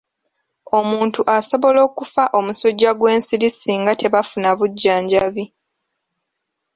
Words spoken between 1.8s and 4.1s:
okufa omusujja gw'ensiri singa